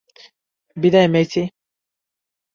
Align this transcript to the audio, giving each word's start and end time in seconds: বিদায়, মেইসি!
বিদায়, 0.77 1.09
মেইসি! 1.13 1.43